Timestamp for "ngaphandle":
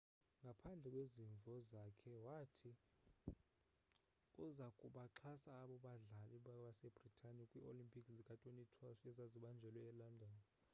0.43-0.87